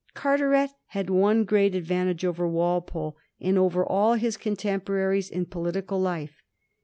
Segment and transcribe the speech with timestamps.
[0.15, 6.41] Carteret had one great advantage over Walpole and over all his contemporaries in political life.